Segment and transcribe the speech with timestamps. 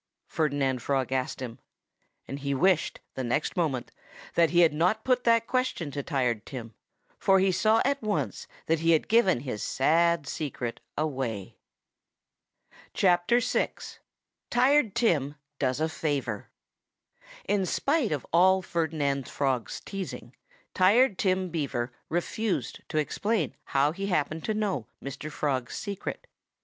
[0.27, 1.59] Ferdinand Frog asked him.
[2.27, 3.91] He wished, the next moment,
[4.33, 6.73] that he had not put that question to Tired Tim.
[7.19, 11.57] For he saw at once that he had given his sad secret away.
[12.99, 13.19] VI
[14.49, 16.49] TIRED TIM DOES A FAVOR
[17.47, 20.35] In spite of all Ferdinand Frog's teasing,
[20.73, 25.31] Tired Tim Beaver refused to explain how he happened to know Mr.
[25.31, 26.25] Frog's secret.